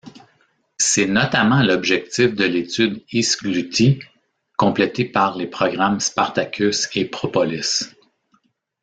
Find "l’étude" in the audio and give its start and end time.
2.45-3.03